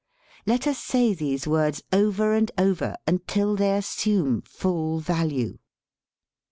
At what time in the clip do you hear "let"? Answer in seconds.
0.47-0.65